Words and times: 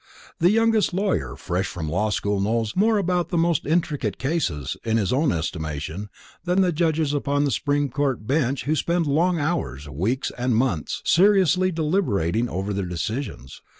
The 0.39 0.49
youngest 0.49 0.95
lawyer, 0.95 1.35
fresh 1.35 1.67
from 1.67 1.87
law 1.87 2.09
school 2.09 2.39
knows 2.39 2.75
more 2.75 2.97
about 2.97 3.29
the 3.29 3.37
most 3.37 3.67
intricate 3.67 4.17
cases, 4.17 4.75
in 4.83 4.97
his 4.97 5.13
own 5.13 5.31
estimation, 5.31 6.09
than 6.43 6.61
the 6.61 6.71
judges 6.71 7.13
upon 7.13 7.45
the 7.45 7.51
Supreme 7.51 7.87
Court 7.87 8.25
bench 8.25 8.63
who 8.63 8.75
spend 8.75 9.05
long 9.05 9.37
hours, 9.37 9.87
weeks 9.87 10.31
and 10.35 10.55
months, 10.55 11.03
seriously 11.05 11.71
deliberating 11.71 12.49
over 12.49 12.73
their 12.73 12.87
decisions. 12.87 13.61